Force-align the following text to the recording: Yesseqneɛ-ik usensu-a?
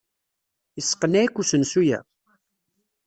Yesseqneɛ-ik 0.75 1.35
usensu-a? 1.41 1.99